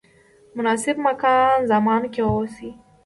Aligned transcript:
مناسب 0.55 0.95
مکان 1.07 1.55
زمان 1.71 2.01
کې 2.13 2.21
واوسئ. 2.23 2.69